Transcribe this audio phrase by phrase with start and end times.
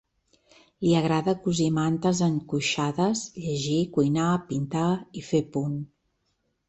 [0.85, 4.89] Li agrada cosir mantes enconxades, llegir, cuinar, pintar
[5.21, 5.77] i fer punt.